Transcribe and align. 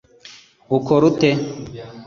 ukora 0.77 1.03
ute 1.09 1.29